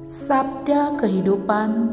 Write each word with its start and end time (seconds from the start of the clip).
Sabda 0.00 0.96
Kehidupan 0.96 1.92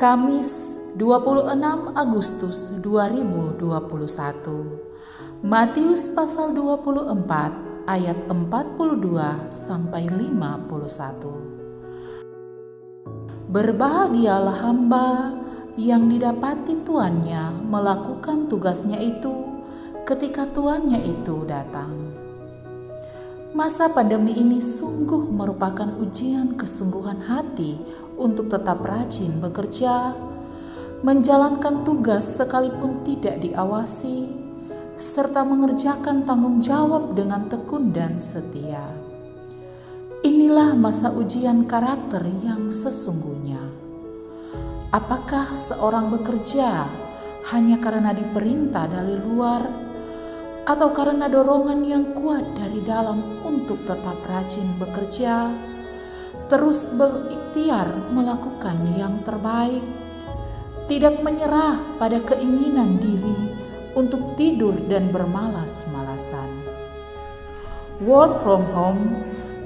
Kamis 0.00 0.48
26 0.96 1.92
Agustus 1.92 2.80
2021 2.80 5.44
Matius 5.44 6.16
pasal 6.16 6.56
24 6.56 7.92
ayat 7.92 8.16
42 8.32 9.52
sampai 9.52 10.08
51 10.08 12.24
Berbahagialah 13.52 14.56
hamba 14.64 15.36
yang 15.76 16.08
didapati 16.08 16.88
tuannya 16.88 17.68
melakukan 17.68 18.48
tugasnya 18.48 18.96
itu 18.96 19.44
ketika 20.08 20.48
tuannya 20.48 21.04
itu 21.04 21.44
datang. 21.44 22.05
Masa 23.56 23.88
pandemi 23.88 24.36
ini 24.36 24.60
sungguh 24.60 25.32
merupakan 25.32 25.88
ujian 25.96 26.60
kesungguhan 26.60 27.24
hati 27.24 27.80
untuk 28.20 28.52
tetap 28.52 28.84
rajin 28.84 29.40
bekerja, 29.40 30.12
menjalankan 31.00 31.80
tugas 31.80 32.36
sekalipun 32.36 33.00
tidak 33.00 33.40
diawasi, 33.40 34.28
serta 34.92 35.40
mengerjakan 35.48 36.28
tanggung 36.28 36.60
jawab 36.60 37.16
dengan 37.16 37.48
tekun 37.48 37.96
dan 37.96 38.20
setia. 38.20 38.84
Inilah 40.20 40.76
masa 40.76 41.16
ujian 41.16 41.64
karakter 41.64 42.28
yang 42.44 42.68
sesungguhnya. 42.68 43.72
Apakah 44.92 45.56
seorang 45.56 46.12
bekerja 46.12 46.84
hanya 47.56 47.80
karena 47.80 48.12
diperintah 48.12 48.84
dari 48.84 49.16
luar? 49.16 49.85
Atau 50.66 50.90
karena 50.90 51.30
dorongan 51.30 51.86
yang 51.86 52.10
kuat 52.10 52.42
dari 52.58 52.82
dalam 52.82 53.38
untuk 53.46 53.86
tetap 53.86 54.18
rajin 54.26 54.66
bekerja, 54.82 55.54
terus 56.50 56.98
berikhtiar 56.98 58.10
melakukan 58.10 58.74
yang 58.98 59.22
terbaik, 59.22 59.82
tidak 60.90 61.22
menyerah 61.22 61.78
pada 62.02 62.18
keinginan 62.18 62.98
diri 62.98 63.38
untuk 63.94 64.34
tidur 64.34 64.74
dan 64.90 65.14
bermalas-malasan. 65.14 66.50
Work 68.02 68.42
from 68.42 68.66
home 68.74 69.02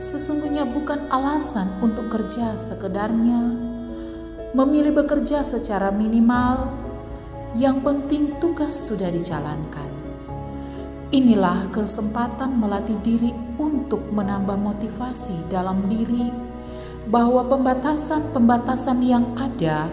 sesungguhnya 0.01 0.65
bukan 0.69 1.09
alasan 1.13 1.81
untuk 1.85 2.09
kerja 2.09 2.57
sekedarnya, 2.57 3.57
memilih 4.57 4.97
bekerja 5.01 5.45
secara 5.45 5.93
minimal, 5.93 6.73
yang 7.57 7.85
penting 7.85 8.37
tugas 8.41 8.73
sudah 8.73 9.13
dijalankan. 9.13 10.00
Inilah 11.11 11.67
kesempatan 11.75 12.63
melatih 12.63 12.95
diri 13.03 13.35
untuk 13.59 14.15
menambah 14.15 14.55
motivasi 14.55 15.51
dalam 15.51 15.91
diri 15.91 16.31
bahwa 17.11 17.43
pembatasan-pembatasan 17.51 19.03
yang 19.03 19.27
ada 19.35 19.91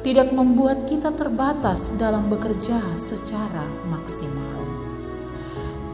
tidak 0.00 0.32
membuat 0.32 0.88
kita 0.88 1.12
terbatas 1.12 2.00
dalam 2.00 2.32
bekerja 2.32 2.80
secara 2.96 3.60
maksimal. 3.92 4.64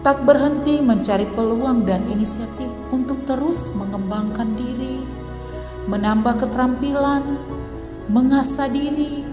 Tak 0.07 0.23
berhenti 0.23 0.79
mencari 0.79 1.27
peluang 1.35 1.83
dan 1.83 2.07
inisiatif 2.07 2.71
untuk 2.95 3.27
terus 3.27 3.75
mengembangkan 3.75 4.55
diri, 4.55 5.03
menambah 5.91 6.47
keterampilan, 6.47 7.43
mengasah 8.07 8.71
diri, 8.71 9.27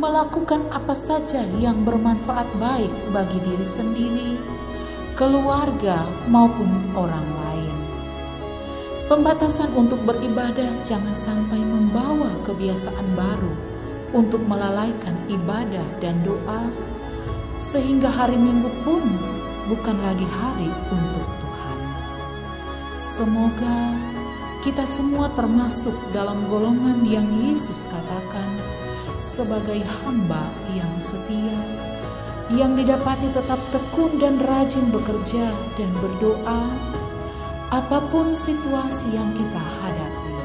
melakukan 0.00 0.64
apa 0.72 0.96
saja 0.96 1.44
yang 1.60 1.84
bermanfaat 1.84 2.48
baik 2.56 3.12
bagi 3.12 3.44
diri 3.44 3.66
sendiri 3.68 4.60
keluarga, 5.18 6.06
maupun 6.26 6.94
orang 6.94 7.26
lain. 7.38 7.76
Pembatasan 9.10 9.74
untuk 9.74 10.06
beribadah 10.06 10.78
jangan 10.86 11.10
sampai 11.10 11.58
membawa 11.58 12.30
kebiasaan 12.46 13.18
baru 13.18 13.54
untuk 14.14 14.42
melalaikan 14.46 15.18
ibadah 15.26 15.86
dan 15.98 16.22
doa, 16.22 16.70
sehingga 17.58 18.06
hari 18.06 18.38
Minggu 18.38 18.70
pun 18.86 19.02
bukan 19.66 19.98
lagi 20.02 20.26
hari 20.26 20.70
untuk 20.90 21.26
Tuhan. 21.42 21.78
Semoga 22.94 23.94
kita 24.60 24.84
semua 24.84 25.30
termasuk 25.32 25.94
dalam 26.12 26.46
golongan 26.46 27.02
yang 27.06 27.26
Yesus 27.46 27.88
katakan 27.88 28.60
sebagai 29.20 29.82
hamba 30.00 30.48
yang 30.74 30.90
setia 30.96 31.54
yang 32.50 32.74
didapati 32.74 33.30
tetap 33.30 33.62
tekun 33.70 34.18
dan 34.18 34.42
rajin 34.42 34.90
bekerja 34.90 35.46
dan 35.78 35.90
berdoa, 36.02 36.66
apa 37.70 38.02
pun 38.10 38.34
situasi 38.34 39.14
yang 39.14 39.30
kita 39.38 39.62
hadapi. 39.86 40.38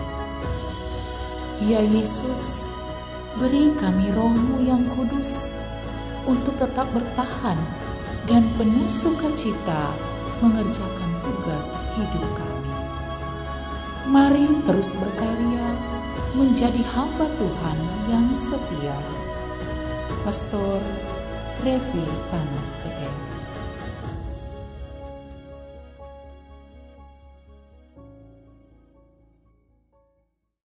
Ya 1.66 1.82
Yesus, 1.82 2.76
beri 3.42 3.74
kami 3.74 4.14
rohmu 4.14 4.62
yang 4.62 4.86
kudus 4.94 5.58
untuk 6.30 6.54
tetap 6.62 6.86
bertahan 6.94 7.58
dan 8.30 8.46
penuh 8.54 8.86
sukacita 8.86 9.98
mengerjakan 10.46 11.10
tugas 11.26 11.90
hidup 11.98 12.26
kami. 12.38 12.74
Mari 14.06 14.46
terus 14.62 15.02
berkarya 15.02 15.68
menjadi 16.38 16.86
hamba 16.94 17.26
Tuhan 17.42 17.78
yang 18.14 18.30
setia. 18.38 18.94
Pastor 20.22 20.82
replicano 21.62 22.62
per 22.82 23.35